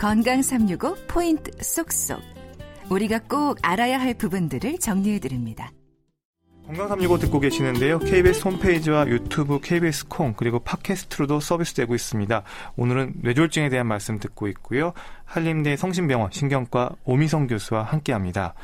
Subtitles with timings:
[0.00, 2.22] 건강 365 포인트 쏙쏙.
[2.88, 5.70] 우리가 꼭 알아야 할 부분들을 정리해 드립니다.
[6.64, 7.98] 건강 365 듣고 계시는데요.
[7.98, 12.42] KBS 홈페이지와 유튜브, KBS 콩, 그리고 팟캐스트로도 서비스되고 있습니다.
[12.78, 14.94] 오늘은 뇌졸중에 대한 말씀 듣고 있고요.
[15.26, 18.54] 한림대 성심병원 신경과 오미성 교수와 함께 합니다.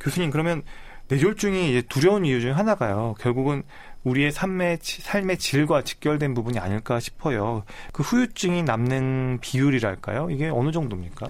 [0.00, 0.62] 교수님, 그러면
[1.06, 3.14] 뇌졸중이 이제 두려운 이유 중 하나가요.
[3.20, 3.62] 결국은
[4.04, 7.64] 우리의 삶의, 삶의 질과 직결된 부분이 아닐까 싶어요.
[7.92, 10.30] 그 후유증이 남는 비율이랄까요?
[10.30, 11.28] 이게 어느 정도입니까?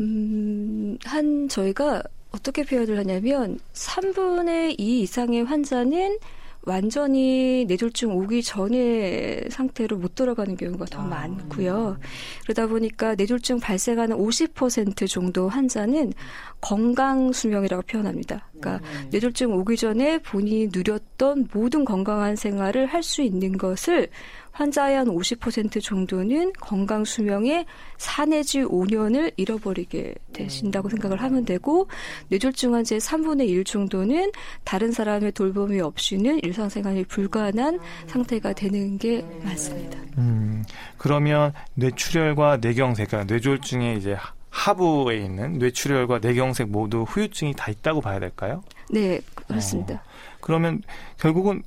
[0.00, 6.18] 음, 한 저희가 어떻게 표현을 하냐면 3분의 2 이상의 환자는
[6.62, 11.98] 완전히 뇌졸중 오기 전의 상태로 못 돌아가는 경우가 더 아, 많고요.
[12.42, 16.12] 그러다 보니까 뇌졸중 발생하는 50% 정도 환자는
[16.60, 18.48] 건강 수명이라고 표현합니다.
[18.58, 19.08] 그러니까 음.
[19.10, 24.08] 뇌졸중 오기 전에 본인이 누렸던 모든 건강한 생활을 할 수 있는 것을
[24.52, 27.64] 환자의 한 50% 정도는 건강 수명의
[27.96, 31.88] 4 내지 5년을 잃어버리게 되신다고 생각을 하면 되고
[32.28, 34.32] 뇌졸중 환자의 3분의 1 정도는
[34.64, 37.78] 다른 사람의 돌봄이 없이는 일상생활이 불가능한
[38.08, 39.96] 상태가 되는 게 맞습니다.
[40.18, 40.64] 음,
[40.96, 44.16] 그러면 뇌출혈과 뇌경색, 그러니까 뇌졸중에 이제
[44.58, 48.64] 하부에 있는 뇌출혈과 뇌경색 모두 후유증이 다 있다고 봐야 될까요?
[48.90, 49.94] 네, 그렇습니다.
[49.94, 50.00] 어,
[50.40, 50.82] 그러면
[51.18, 51.62] 결국은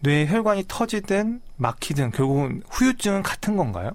[0.00, 3.92] 뇌 혈관이 터지든 막히든 결국은 후유증은 같은 건가요?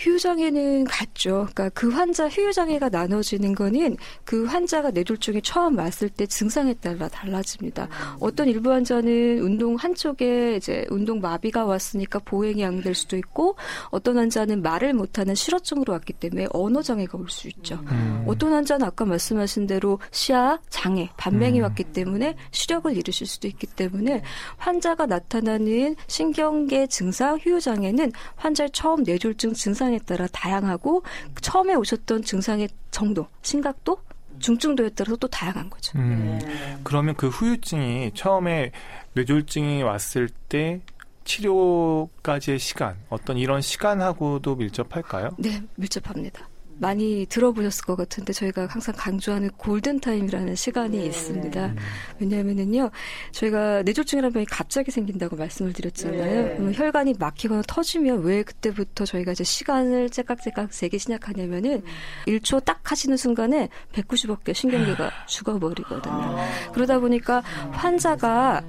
[0.00, 1.46] 휴유장애는 같죠.
[1.52, 7.88] 그러니까 그 환자 휴유장애가 나눠지는 거는 그 환자가 뇌졸중에 처음 왔을 때 증상에 따라 달라집니다.
[8.18, 13.56] 어떤 일부 환자는 운동 한쪽에 이제 운동 마비가 왔으니까 보행이 양될 수도 있고
[13.90, 17.78] 어떤 환자는 말을 못하는 실어증으로 왔기 때문에 언어 장애가 올 수 있죠.
[17.92, 18.24] 음.
[18.26, 21.62] 어떤 환자는 아까 말씀하신 대로 시야 장애, 반맹이 음.
[21.64, 24.22] 왔기 때문에 시력을 잃으실 수도 있기 때문에
[24.56, 31.02] 환자가 나타나는 신경계 증상 휴유장애는 환자의 처음 뇌졸중 증상 증상에 따라 다양하고
[31.40, 33.98] 처음에 오셨던 증상의 정도, 심각도,
[34.38, 35.98] 중증도에 따라서 또 다양한 거죠.
[35.98, 36.38] 음,
[36.84, 38.70] 그러면 그 후유증이 처음에
[39.14, 40.80] 뇌졸중이 왔을 때
[41.24, 45.30] 치료까지의 시간, 어떤 이런 시간하고도 밀접할까요?
[45.38, 46.48] 네, 밀접합니다.
[46.80, 51.06] 많이 들어보셨을 것 같은데 저희가 항상 강조하는 골든타임이라는 시간이 네.
[51.06, 51.66] 있습니다.
[51.66, 51.76] 음.
[52.18, 52.90] 왜냐하면은요,
[53.32, 56.58] 저희가 뇌졸중이라는 병이 갑자기 생긴다고 말씀을 드렸잖아요.
[56.58, 56.72] 네.
[56.72, 61.84] 혈관이 막히거나 터지면 왜 그때부터 저희가 이제 시간을 째깍째깍 세기 시작하냐면은 음.
[62.26, 65.26] 1초 딱 하시는 순간에 190억 개 신경계가 아.
[65.26, 66.14] 죽어버리거든요.
[66.14, 66.48] 아.
[66.72, 67.40] 그러다 보니까
[67.72, 68.64] 환자가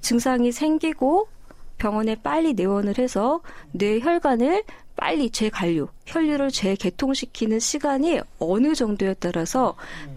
[0.00, 1.28] 증상이 생기고
[1.76, 3.40] 병원에 빨리 내원을 해서
[3.72, 4.62] 뇌 혈관을
[4.96, 9.74] 빨리 재관류, 혈류를 재개통시키는 시간이 어느 정도에 따라서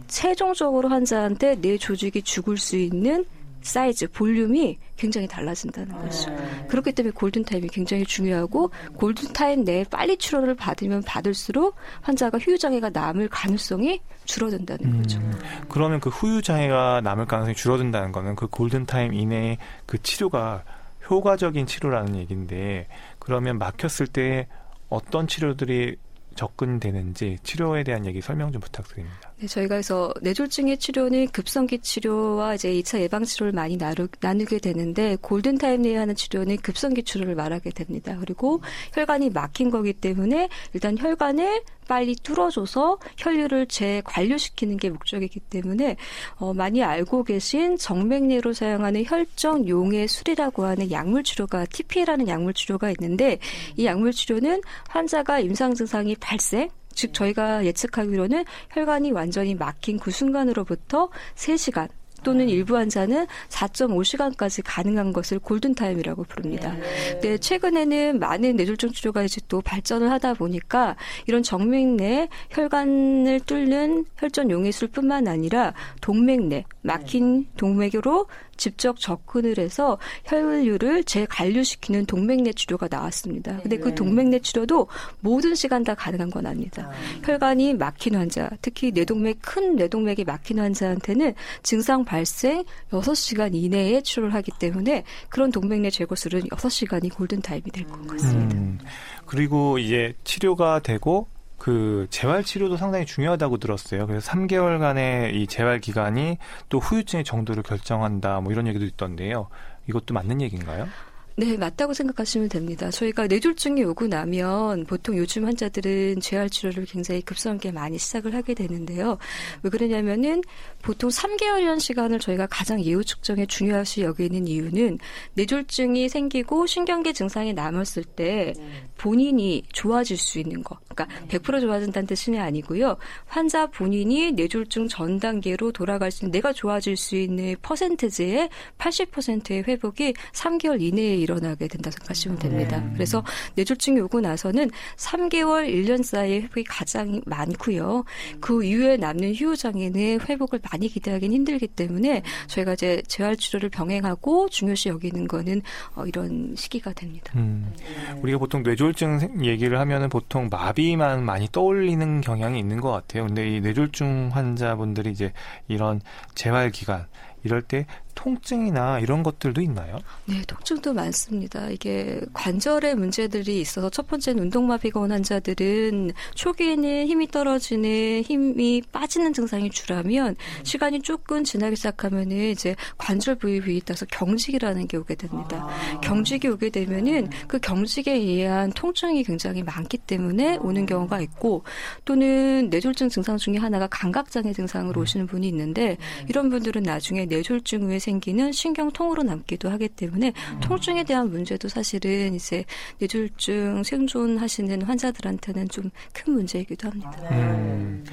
[0.07, 3.25] 최종적으로 환자한테 뇌 조직이 죽을 수 있는
[3.65, 6.31] 사이즈, 볼륨이 굉장히 달라진다는 거죠.
[6.67, 14.01] 그렇기 때문에 골든타임이 굉장히 중요하고 골든타임 내에 빨리 치료를 받으면 받을수록 환자가 후유장애가 남을 가능성이
[14.25, 15.19] 줄어든다는 음, 거죠.
[15.67, 20.63] 그러면 그 후유장애가 남을 가능성이 줄어든다는 거는 그 골든타임 이내에 그 치료가
[21.09, 22.87] 효과적인 치료라는 얘기인데
[23.17, 24.47] 그러면 막혔을 때
[24.89, 25.97] 어떤 치료들이
[26.35, 29.33] 접근되는지 치료에 대한 얘기 설명 좀 부탁드립니다.
[29.37, 34.59] 네, 저희가 그래서 뇌졸중의 치료는 급성기 치료와 이제 2차 예방 치료를 많이 나누, 나누 게
[34.59, 38.15] 되는데 골든 타임 내에 하는 치료는 급성기 치료를 말하게 됩니다.
[38.19, 38.61] 그리고
[38.93, 45.97] 혈관이 막힌 거기 때문에 일단 혈관을 빨리 뚫어줘서 혈류를 재관류시키는 게 목적이기 때문에
[46.37, 52.89] 어, 많이 알고 계신 정맥내로 사용하는 혈정 용해 술이라고 하는 약물 치료가 TP라는 약물 치료가
[52.91, 53.39] 있는데
[53.77, 56.69] 이 약물 치료는 환자가 임상 증상이 발생?
[56.93, 61.89] 즉 저희가 예측하기로는 혈관이 완전히 막힌 그 순간으로부터 3시간
[62.25, 66.73] 또는 일부 환자는 4.5시간까지 가능한 것을 골든타임이라고 부릅니다.
[66.73, 67.19] 네.
[67.21, 70.95] 네, 최근에는 많은 뇌졸중 치료가 이제 또 발전을 하다 보니까
[71.27, 78.25] 이런 정맥내 혈관을 뚫는 혈전 용해술뿐만 아니라 동맥내 막힌 동맥으로
[78.57, 83.57] 직접 접근을 해서 혈류를 재관류시키는 동맥내 치료가 나왔습니다.
[83.61, 83.95] 근데 그 네.
[83.95, 84.87] 동맥내 치료도
[85.19, 86.89] 모든 시간 다 가능한 건 아닙니다.
[86.89, 87.25] 아.
[87.25, 91.33] 혈관이 막힌 환자, 특히 뇌동맥 큰 뇌동맥이 막힌 환자한테는
[91.63, 98.07] 증상 발생 6시간 이내에 치료를 하기 때문에 그런 동맥 내 제거술은 6시간이 골든타임이 될 것
[98.07, 98.55] 같습니다.
[98.55, 98.79] 음,
[99.25, 101.27] 그리고 이제 치료가 되고
[101.57, 104.05] 그 재활 치료도 상당히 중요하다고 들었어요.
[104.07, 106.37] 그래서 3개월간의 이 재활 기간이
[106.69, 108.39] 또 후유증의 정도를 결정한다.
[108.41, 109.47] 뭐 이런 얘기도 있던데요.
[109.89, 110.87] 이것도 맞는 얘기인가요?
[111.37, 112.89] 네, 맞다고 생각하시면 됩니다.
[112.89, 119.17] 저희가 뇌졸중이 오고 나면 보통 요즘 환자들은 재활 치료를 굉장히 급성하게 많이 시작을 하게 되는데요.
[119.61, 120.41] 왜 그러냐면은
[120.81, 124.99] 보통 3개월이라는 시간을 저희가 가장 예후 측정에 중요하시 여기는 이유는
[125.33, 128.53] 뇌졸중이 생기고 신경계 증상이 남았을 때
[128.97, 130.77] 본인이 좋아질 수 있는 거.
[130.87, 132.97] 그러니까 100% 좋아진다는 뜻이 아니고요.
[133.25, 140.13] 환자 본인이 뇌졸중 전 단계로 돌아갈 수 있는 내가 좋아질 수 있는 퍼센트지의 80%의 회복이
[140.31, 142.79] 3개월 이내에 일어나게 된다 생각하시면 됩니다.
[142.79, 142.91] 네.
[142.93, 143.23] 그래서
[143.55, 148.05] 뇌졸중이 오고 나서는 3개월, 1년 사이에 회복이 가장 많고요.
[148.39, 154.49] 그 이후에 남는 휴후 장애는 회복을 많이 기대하기는 힘들기 때문에 저희가 이제 재활 치료를 병행하고
[154.49, 155.61] 중요시 여기는 거는
[155.95, 157.33] 어, 이런 시기가 됩니다.
[157.35, 157.73] 음.
[158.21, 163.25] 우리가 보통 뇌졸중 얘기를 하면은 보통 마비만 많이 떠올리는 경향이 있는 것 같아요.
[163.25, 165.33] 근데 이 뇌졸중 환자분들이 이제
[165.67, 166.01] 이런
[166.35, 167.07] 재활 기간
[167.43, 167.85] 이럴 때
[168.15, 169.99] 통증이나 이런 것들도 있나요?
[170.25, 171.69] 네, 통증도 많습니다.
[171.69, 179.69] 이게 관절의 문제들이 있어서 첫 번째는 운동마비가 온 환자들은 초기에는 힘이 떨어지는 힘이 빠지는 증상이
[179.69, 185.67] 주라면 시간이 조금 지나기 시작하면은 이제 관절 부위 위에 따라서 경직이라는 게 오게 됩니다.
[185.69, 185.99] 아.
[185.99, 191.63] 경직이 오게 되면은 그 경직에 의한 통증이 굉장히 많기 때문에 오는 경우가 있고
[192.05, 195.97] 또는 뇌졸중 증상 중에 하나가 감각장애 증상으로 오시는 분이 있는데
[196.29, 200.59] 이런 분들은 나중에 뇌졸중 후에 생기는 신경통으로 남기도 하기 때문에 음.
[200.61, 202.63] 통증에 대한 문제도 사실은 이제
[202.99, 207.11] 뇌졸중 생존하시는 환자들한테는 좀 큰 문제이기도 합니다.
[207.31, 208.03] 음.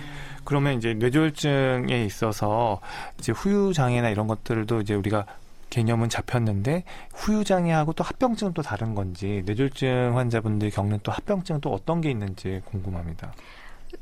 [0.44, 2.80] 그러면 이제 뇌졸중에 있어서
[3.18, 5.24] 이제 후유 장애나 이런 것들도 이제 우리가
[5.70, 6.84] 개념은 잡혔는데
[7.14, 12.10] 후유 장애하고 또 합병증은 또 다른 건지 뇌졸중 환자분들이 겪는 또 합병증은 또 어떤 게
[12.10, 13.32] 있는지 궁금합니다.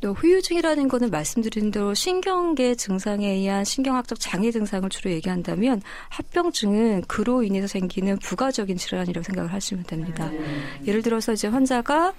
[0.02, 7.66] 후유증이라는 거는 말씀드린 대로 신경계 증상에 의한 신경학적 장애 증상을 주로 얘기한다면 합병증은 그로 인해서
[7.66, 10.31] 생기는 부가적인 질환이라고 생각을 하시면 됩니다.
[10.87, 12.14] 예를 들어서 이제 환자가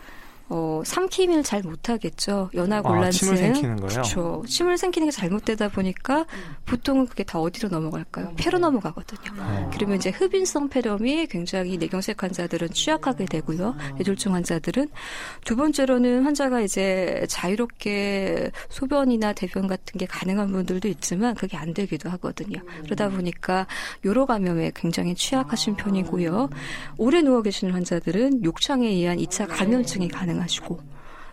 [0.53, 2.49] 어, 삼킴을 잘 못하겠죠.
[2.53, 3.07] 연화곤란증.
[3.07, 3.87] 아, 침을 생기는 거예요?
[3.87, 4.43] 그렇죠.
[4.45, 6.25] 침을 생기는 게 잘못되다 보니까
[6.65, 8.33] 보통은 그게 다 어디로 넘어갈까요?
[8.35, 9.31] 폐로 넘어가거든요.
[9.39, 9.69] 어.
[9.73, 13.75] 그러면 이제 흡인성 폐렴이 굉장히 뇌경색 환자들은 취약하게 되고요.
[13.95, 14.89] 뇌졸중 환자들은
[15.45, 22.09] 두 번째로는 환자가 이제 자유롭게 소변이나 대변 같은 게 가능한 분들도 있지만 그게 안 되기도
[22.09, 22.59] 하거든요.
[22.83, 23.67] 그러다 보니까
[24.03, 26.49] 요로 감염에 굉장히 취약하신 편이고요.
[26.97, 30.79] 오래 누워 계시는 환자들은 욕창에 의한 2차 감염증이 가능합 가능하시고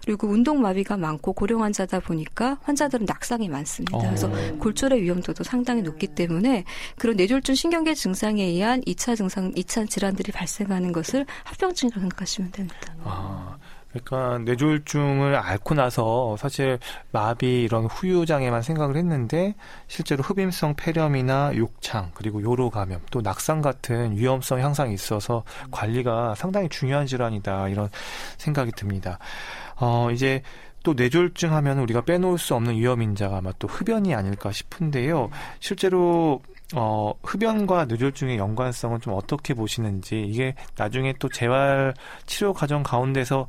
[0.05, 3.99] 그리고 운동 마비가 많고 고령 환자다 보니까 환자들은 낙상이 많습니다.
[3.99, 4.01] 어.
[4.01, 6.65] 그래서 골절의 위험도도 상당히 높기 때문에
[6.97, 12.95] 그런 뇌졸중 신경계 증상에 의한 2차 증상, 2차 질환들이 발생하는 것을 합병증이라고 생각하시면 됩니다.
[13.05, 13.59] 아.
[13.90, 16.79] 그러니까 뇌졸중을 앓고 나서 사실
[17.11, 19.55] 마비 이런 후유 장애만 생각을 했는데
[19.87, 26.69] 실제로 흡임성 폐렴이나 욕창 그리고 요로 감염 또 낙상 같은 위험성 향상이 있어서 관리가 상당히
[26.69, 27.88] 중요한 질환이다 이런
[28.37, 29.19] 생각이 듭니다.
[29.76, 30.43] 어 이제
[30.82, 35.31] 또 뇌졸중 하면 우리가 빼놓을 수 없는 위험 인자가 아마 또 흡연이 아닐까 싶은데요.
[35.61, 36.40] 실제로
[36.75, 41.94] 어, 흡연과 뇌졸중의 연관성은 좀 어떻게 보시는지, 이게 나중에 또 재활
[42.26, 43.49] 치료 과정 가운데서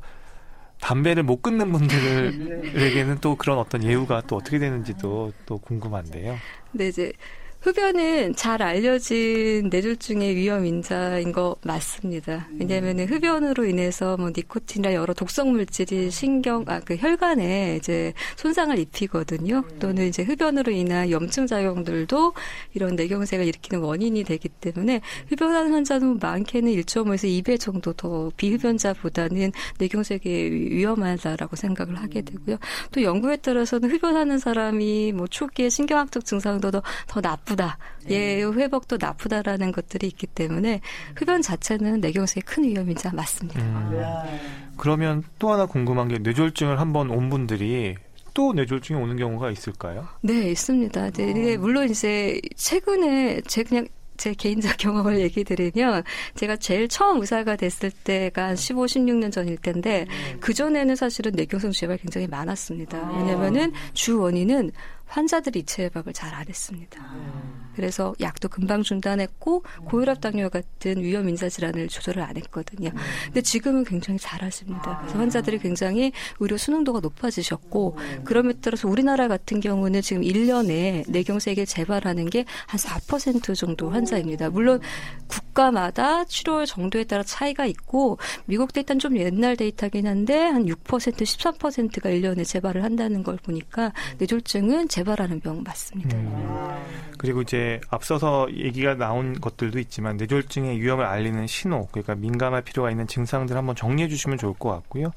[0.80, 6.42] 담배를 못 끊는 분들에게는 또 그런 어떤 예우가 또 어떻게 되는지도 또 궁금한데요.
[6.72, 7.12] 네, 이제
[7.60, 12.48] 흡연은 잘 알려진 뇌졸 중의 위험 인자인 거 맞습니다.
[12.58, 19.62] 왜냐하면 흡연으로 인해서 뭐 니코틴이나 여러 독성 물질이 신경 아 그 혈관에 이제 손상을 입히거든요.
[19.78, 22.32] 또는 이제 흡연으로 인한 염증 작용들도
[22.74, 30.28] 이런 뇌경색을 일으키는 원인이 되기 때문에 흡연하는 환자는 많게는 1.5에서 2배 정도 더 비흡연자보다는 뇌경색이
[30.72, 32.56] 위험하다라고 생각을 하게 되고요.
[32.90, 37.78] 또 연구에 따라서는 흡연하는 사람이 뭐 초기에 신경학적 증상도 더, 더 나쁘 나쁘다.
[38.08, 38.42] 예, 네.
[38.42, 40.80] 회복도 나쁘다라는 것들이 있기 때문에
[41.16, 43.60] 흡연 자체는 뇌경색의 큰 위험이자 맞습니다.
[43.60, 44.70] 음.
[44.76, 47.96] 그러면 또 하나 궁금한 게 뇌졸중을 한번 온 분들이
[48.32, 50.08] 또 뇌졸중이 오는 경우가 있을까요?
[50.22, 51.10] 네, 있습니다.
[51.10, 51.58] 네, 어.
[51.58, 53.86] 물론 이제 최근에 제 그냥
[54.20, 56.04] 제 개인적 경험을 얘기 드리면
[56.34, 60.36] 제가 제일 처음 의사가 됐을 때가 한 15, 16년 전일 텐데 음.
[60.40, 62.98] 그 전에는 사실은 뇌경색 재발 굉장히 많았습니다.
[62.98, 63.16] 아.
[63.18, 64.72] 왜냐면은 주 원인은
[65.10, 67.00] 환자들이 이체 예방을 잘 안 했습니다.
[67.74, 72.90] 그래서 약도 금방 중단했고 고혈압 당뇨 같은 위험 인사 질환을 조절을 안 했거든요.
[73.26, 74.98] 근데 지금은 굉장히 잘하십니다.
[75.00, 82.28] 그래서 환자들이 굉장히 의료 수능도가 높아지셨고 그럼에 따라서 우리나라 같은 경우는 지금 1년에 뇌경색을 재발하는
[82.30, 84.50] 게 한 4% 정도 환자입니다.
[84.50, 84.80] 물론
[85.26, 92.10] 국가마다 치료 정도에 따라 차이가 있고 미국 데이터는 좀 옛날 데이터긴 한데 한 6% 13%가
[92.10, 96.16] 1년에 재발을 한다는 걸 보니까 뇌졸중은 재발하는 병 맞습니다.
[96.16, 97.09] 음.
[97.20, 103.06] 그리고 이제 앞서서 얘기가 나온 것들도 있지만 뇌졸중의 위험을 알리는 신호, 그러니까 민감할 필요가 있는
[103.06, 105.12] 증상들 한번 정리해 주시면 좋을 것 같고요.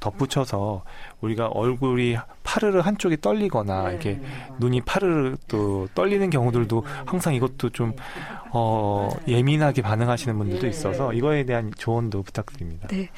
[0.00, 0.82] 덧붙여서
[1.20, 3.90] 우리가 얼굴이 파르르 한쪽이 떨리거나 네.
[3.90, 4.20] 이렇게
[4.58, 7.92] 눈이 파르르 또 떨리는 경우들도 항상 이것도 좀
[8.50, 12.88] 어, 예민하게 반응하시는 분들도 있어서 이거에 대한 조언도 부탁드립니다.
[12.88, 13.08] 네.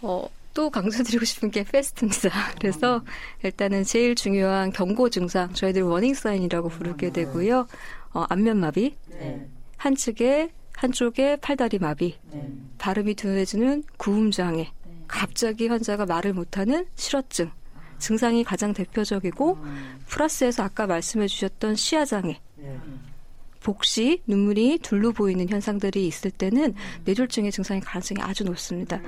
[0.00, 2.30] 어, 또 강조드리고 싶은 게 패스트입니다.
[2.60, 3.02] 그래서
[3.42, 7.66] 일단은 제일 중요한 경고 증상, 저희들 워닝 사인이라고 부르게 되고요.
[8.12, 8.96] 어, 안면 마비,
[9.76, 12.18] 한측에 한쪽에 팔다리 마비,
[12.78, 14.72] 발음이 둔해지는 구음 장애,
[15.06, 17.50] 갑자기 환자가 말을 못하는 실어증,
[17.98, 19.58] 증상이 가장 대표적이고
[20.08, 22.40] 플러스해서 아까 말씀해 주셨던 시야 장애,
[23.62, 29.00] 복시, 눈물이 둘로 보이는 현상들이 있을 때는 뇌졸중의 증상의 가능성이 아주 높습니다.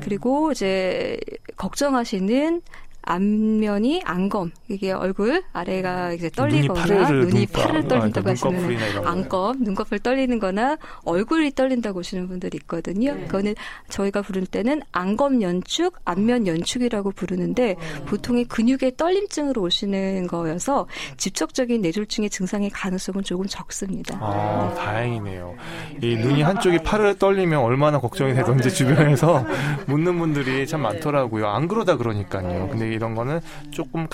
[0.00, 1.18] 그리고 이제
[1.56, 2.62] 걱정하시는
[3.02, 9.02] 안면이 안검 이게 얼굴 아래가 이제 떨리거나 눈이 떨린다고 아, 이런 거요.
[9.04, 13.14] 안검 눈꺼풀 떨리는거나 얼굴이 떨린다고 하시는 분들이 있거든요.
[13.14, 13.24] 네.
[13.26, 13.54] 그거는
[13.88, 18.04] 저희가 부를 때는 안검 연축, 안면 연축이라고 부르는데 어.
[18.04, 20.86] 보통의 근육의 떨림증으로 오시는 거여서
[21.16, 24.18] 직접적인 뇌졸중의 증상의 가능성은 조금 적습니다.
[24.20, 25.56] 아, 다행이네요.
[26.00, 29.44] 이 눈이 한쪽이 파르르 떨리면 얼마나 걱정이 되던지 주변에서
[29.86, 31.48] 묻는 분들이 참 많더라고요.
[31.48, 32.68] 안 그러다 그러니까요.
[32.68, 33.40] 근데 이런 거는
[33.72, 34.06] 조금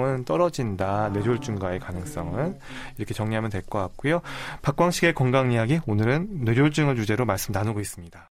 [0.00, 1.10] 가능성은 떨어진다.
[1.10, 2.58] 뇌졸중과의 가능성은
[2.96, 4.20] 이렇게 정리하면 될 것 같고요.
[4.62, 8.28] 박광식의 건강 이야기 오늘은 뇌졸중을 주제로 말씀 나누고 있습니다.